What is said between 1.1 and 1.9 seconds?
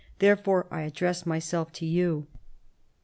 myself to